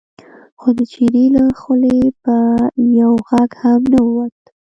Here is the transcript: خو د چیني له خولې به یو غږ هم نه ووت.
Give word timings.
خو 0.59 0.69
د 0.77 0.79
چیني 0.91 1.25
له 1.35 1.43
خولې 1.59 1.99
به 2.21 2.37
یو 2.99 3.13
غږ 3.29 3.49
هم 3.61 3.81
نه 3.93 3.99
ووت. 4.05 4.37